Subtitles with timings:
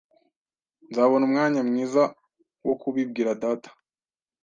[0.89, 2.03] Nzabona umwanya mwiza
[2.65, 3.69] wo kubibwira Data